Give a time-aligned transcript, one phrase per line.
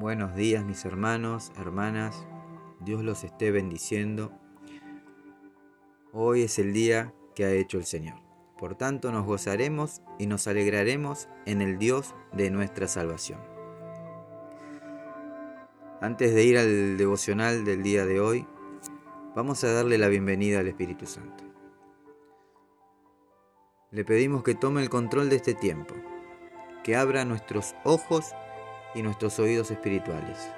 [0.00, 2.26] Buenos días mis hermanos, hermanas,
[2.80, 4.32] Dios los esté bendiciendo.
[6.14, 8.18] Hoy es el día que ha hecho el Señor.
[8.56, 13.40] Por tanto nos gozaremos y nos alegraremos en el Dios de nuestra salvación.
[16.00, 18.46] Antes de ir al devocional del día de hoy,
[19.36, 21.44] vamos a darle la bienvenida al Espíritu Santo.
[23.90, 25.94] Le pedimos que tome el control de este tiempo,
[26.84, 28.32] que abra nuestros ojos
[28.94, 30.50] y nuestros oídos espirituales.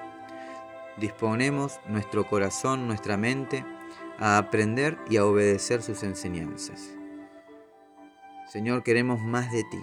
[0.97, 3.65] Disponemos nuestro corazón, nuestra mente,
[4.19, 6.91] a aprender y a obedecer sus enseñanzas.
[8.49, 9.83] Señor, queremos más de ti.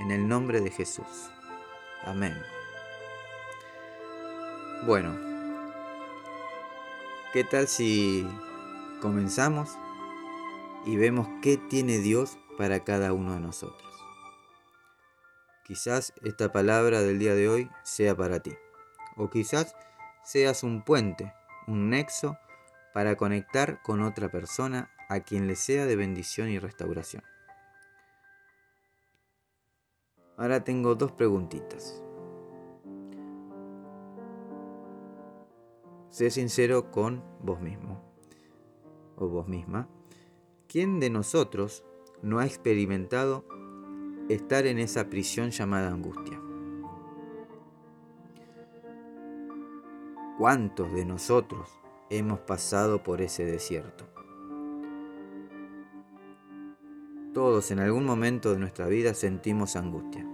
[0.00, 1.30] En el nombre de Jesús.
[2.04, 2.34] Amén.
[4.84, 5.16] Bueno,
[7.32, 8.26] ¿qué tal si
[9.00, 9.78] comenzamos
[10.84, 13.93] y vemos qué tiene Dios para cada uno de nosotros?
[15.64, 18.52] Quizás esta palabra del día de hoy sea para ti.
[19.16, 19.74] O quizás
[20.22, 21.32] seas un puente,
[21.66, 22.36] un nexo
[22.92, 27.22] para conectar con otra persona a quien le sea de bendición y restauración.
[30.36, 32.02] Ahora tengo dos preguntitas.
[36.10, 38.04] Sé sincero con vos mismo
[39.16, 39.88] o vos misma.
[40.68, 41.84] ¿Quién de nosotros
[42.20, 43.46] no ha experimentado
[44.28, 46.40] estar en esa prisión llamada angustia.
[50.38, 51.70] ¿Cuántos de nosotros
[52.10, 54.06] hemos pasado por ese desierto?
[57.34, 60.26] Todos en algún momento de nuestra vida sentimos angustia.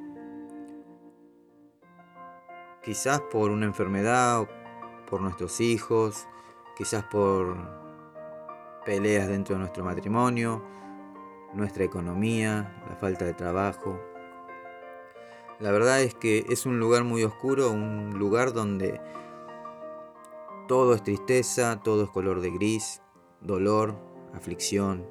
[2.83, 4.49] Quizás por una enfermedad,
[5.09, 6.27] por nuestros hijos,
[6.77, 7.57] quizás por
[8.85, 10.63] peleas dentro de nuestro matrimonio,
[11.55, 14.01] nuestra economía, la falta de trabajo.
[15.59, 19.01] La verdad es que es un lugar muy oscuro, un lugar donde
[20.69, 23.03] todo es tristeza, todo es color de gris,
[23.41, 23.97] dolor,
[24.33, 25.07] aflicción.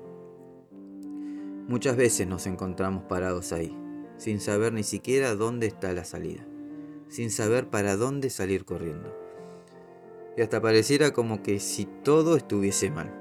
[1.68, 3.78] Muchas veces nos encontramos parados ahí,
[4.18, 6.48] sin saber ni siquiera dónde está la salida,
[7.10, 9.16] sin saber para dónde salir corriendo.
[10.36, 13.19] Y hasta pareciera como que si todo estuviese mal.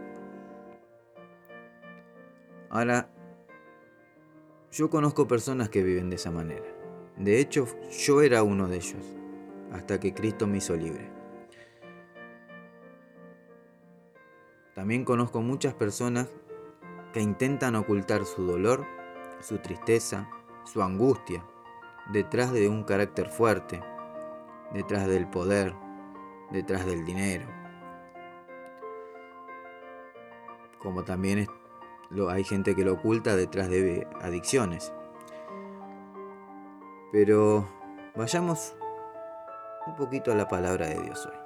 [2.70, 3.08] Ahora,
[4.70, 6.66] yo conozco personas que viven de esa manera.
[7.16, 9.04] De hecho, yo era uno de ellos,
[9.72, 11.10] hasta que Cristo me hizo libre.
[14.74, 16.28] También conozco muchas personas
[17.12, 18.86] que intentan ocultar su dolor,
[19.40, 20.28] su tristeza,
[20.64, 21.44] su angustia,
[22.12, 23.82] detrás de un carácter fuerte,
[24.72, 25.74] detrás del poder,
[26.52, 27.46] detrás del dinero.
[30.78, 31.48] Como también
[32.30, 34.92] hay gente que lo oculta detrás de adicciones.
[37.12, 37.68] Pero
[38.16, 38.74] vayamos
[39.86, 41.36] un poquito a la palabra de Dios hoy.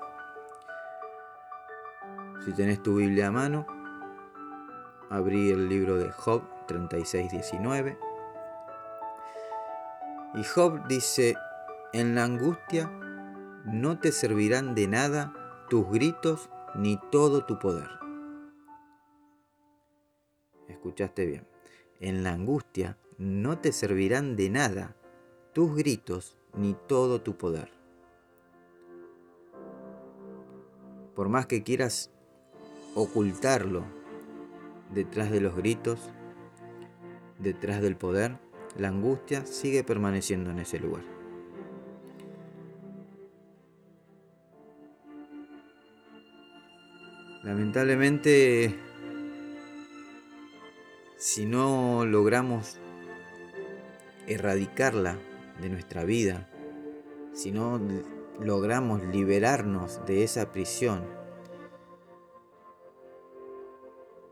[2.45, 3.67] Si tenés tu Biblia a mano,
[5.11, 7.99] abrí el libro de Job 36:19.
[10.35, 11.37] Y Job dice,
[11.93, 12.91] en la angustia
[13.65, 15.33] no te servirán de nada
[15.69, 18.02] tus gritos ni todo tu poder
[20.83, 21.47] escuchaste bien,
[22.01, 24.97] en la angustia no te servirán de nada
[25.53, 27.71] tus gritos ni todo tu poder.
[31.15, 32.11] Por más que quieras
[32.97, 33.85] ocultarlo
[34.93, 36.11] detrás de los gritos,
[37.39, 38.41] detrás del poder,
[38.77, 41.05] la angustia sigue permaneciendo en ese lugar.
[47.45, 48.92] Lamentablemente
[51.23, 52.79] si no logramos
[54.27, 55.21] erradicarla
[55.61, 56.51] de nuestra vida,
[57.33, 57.81] si no
[58.41, 61.05] logramos liberarnos de esa prisión,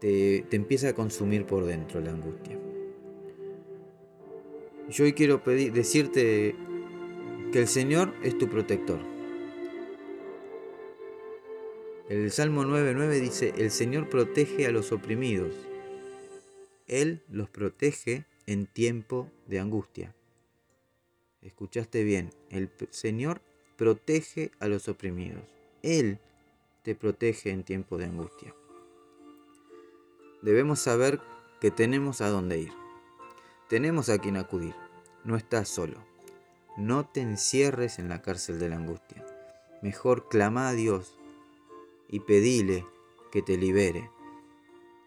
[0.00, 2.58] te, empieza a consumir por dentro la angustia.
[4.88, 6.56] Yo hoy quiero pedir, decirte
[7.52, 8.98] que el Señor es tu protector.
[12.08, 15.69] El Salmo 9.9 dice, el Señor protege a los oprimidos
[16.90, 20.12] él los protege en tiempo de angustia.
[21.40, 23.40] Escuchaste bien, el Señor
[23.76, 25.44] protege a los oprimidos.
[25.82, 26.18] Él
[26.82, 28.54] te protege en tiempo de angustia.
[30.42, 31.20] Debemos saber
[31.60, 32.72] que tenemos a dónde ir.
[33.68, 34.74] Tenemos a quien acudir.
[35.22, 36.04] No estás solo.
[36.76, 39.24] No te encierres en la cárcel de la angustia.
[39.80, 41.16] Mejor clama a Dios
[42.08, 42.84] y pedile
[43.30, 44.10] que te libere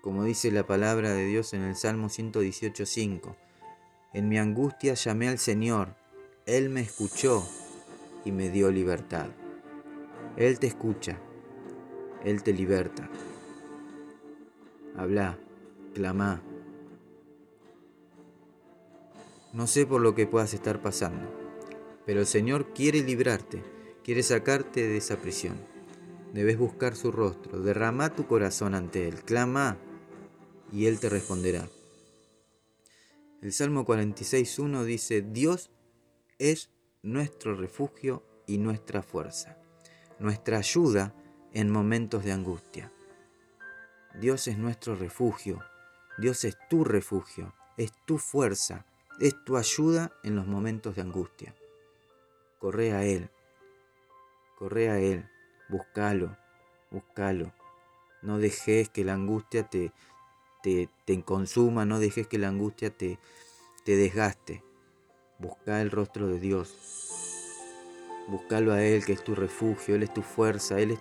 [0.03, 3.37] como dice la palabra de Dios en el Salmo 118.5.
[4.11, 5.95] En mi angustia llamé al Señor,
[6.45, 7.47] Él me escuchó
[8.25, 9.27] y me dio libertad.
[10.35, 11.17] Él te escucha,
[12.25, 13.09] Él te liberta.
[14.97, 15.39] Habla,
[15.93, 16.41] clama.
[19.53, 21.29] No sé por lo que puedas estar pasando,
[22.05, 23.63] pero el Señor quiere librarte,
[24.03, 25.55] quiere sacarte de esa prisión.
[26.33, 29.77] Debes buscar su rostro, derrama tu corazón ante Él, clama
[30.73, 31.69] y Él te responderá.
[33.41, 35.69] El Salmo 46.1 dice, Dios
[36.39, 36.71] es
[37.03, 39.57] nuestro refugio y nuestra fuerza,
[40.17, 41.13] nuestra ayuda
[41.53, 42.91] en momentos de angustia.
[44.19, 45.59] Dios es nuestro refugio,
[46.17, 48.87] Dios es tu refugio, es tu fuerza,
[49.19, 51.55] es tu ayuda en los momentos de angustia.
[52.57, 53.29] Corre a Él,
[54.57, 55.29] corre a Él,
[55.69, 56.35] búscalo,
[56.89, 57.53] búscalo.
[58.23, 59.91] No dejes que la angustia te,
[60.63, 60.89] te,
[61.23, 63.19] consuma, no dejes que la angustia te,
[63.83, 64.63] te desgaste.
[65.37, 66.73] Busca el rostro de Dios.
[68.29, 70.99] Búscalo a Él, que es tu refugio, Él es tu fuerza, Él es,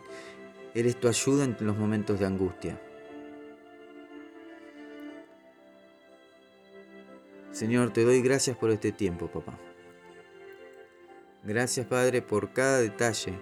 [0.74, 2.80] Él es tu ayuda en los momentos de angustia.
[7.52, 9.56] Señor, te doy gracias por este tiempo, papá.
[11.44, 13.38] Gracias, Padre, por cada detalle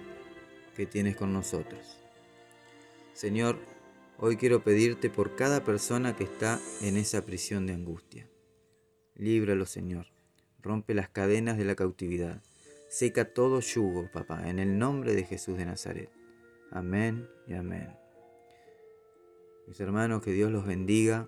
[0.77, 1.99] que tienes con nosotros.
[3.15, 3.59] Señor,
[4.23, 8.29] Hoy quiero pedirte por cada persona que está en esa prisión de angustia.
[9.15, 10.09] Líbralo, Señor.
[10.61, 12.43] Rompe las cadenas de la cautividad.
[12.91, 16.11] Seca todo yugo, papá, en el nombre de Jesús de Nazaret.
[16.71, 17.97] Amén y amén.
[19.67, 21.27] Mis hermanos, que Dios los bendiga.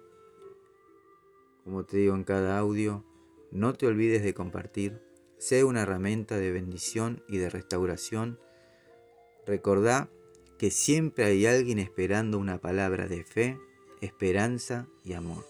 [1.65, 3.06] Como te digo en cada audio,
[3.50, 5.00] no te olvides de compartir.
[5.38, 8.38] Sé una herramienta de bendición y de restauración.
[9.47, 10.11] Recordá
[10.62, 13.59] que siempre hay alguien esperando una palabra de fe,
[14.00, 15.44] esperanza y amor.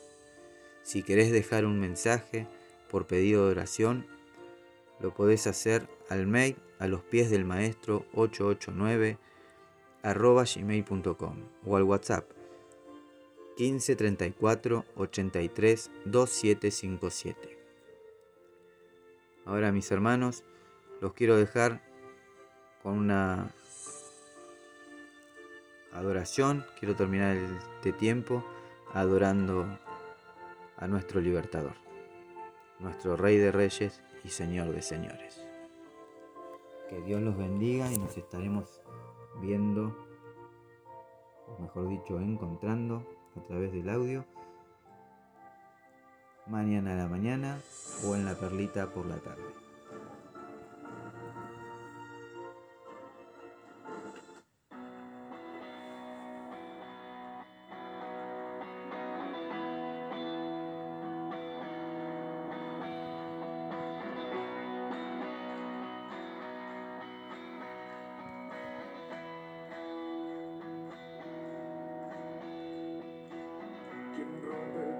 [0.85, 2.47] Si querés dejar un mensaje
[2.91, 4.07] por pedido de oración,
[5.01, 9.19] lo podés hacer al mail a los pies del maestro 889
[10.03, 11.37] arroba gmail.com
[11.67, 12.31] o al WhatsApp
[13.59, 17.59] 1534 83 2757.
[19.45, 20.43] Ahora mis hermanos,
[21.03, 21.83] los quiero dejar
[22.83, 23.53] con una
[25.93, 26.65] adoración.
[26.79, 28.45] Quiero terminar este tiempo
[28.93, 29.67] adorando
[30.77, 31.75] a nuestro libertador,
[32.79, 35.45] nuestro Rey de Reyes y Señor de Señores.
[36.89, 38.81] Que Dios los bendiga y nos estaremos
[39.41, 39.97] viendo,
[41.59, 43.07] mejor dicho, encontrando
[43.37, 44.27] a través del audio
[46.47, 47.61] mañana a la mañana
[48.07, 49.62] o en la perlita por la tarde.
[74.53, 74.92] remember.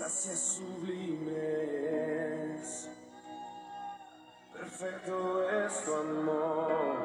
[0.00, 1.90] gracias sublimes.
[4.54, 6.96] Perfecto es tu amor,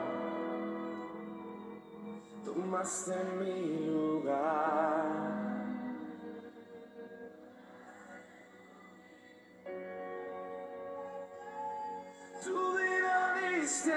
[2.46, 5.06] tomaste mi lugar.
[12.42, 13.94] Tú vida diste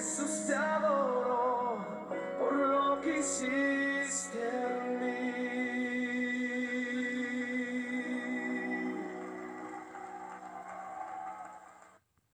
[0.00, 0.39] Jesus.